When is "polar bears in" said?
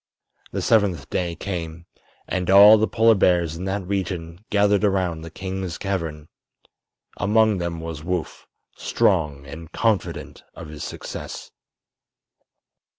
2.87-3.65